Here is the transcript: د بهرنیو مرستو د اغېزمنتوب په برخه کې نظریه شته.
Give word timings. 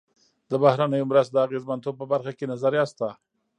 د 0.49 0.53
بهرنیو 0.63 1.09
مرستو 1.11 1.33
د 1.35 1.37
اغېزمنتوب 1.47 1.95
په 1.99 2.05
برخه 2.11 2.31
کې 2.37 2.45
نظریه 2.51 2.83
شته. 2.91 3.07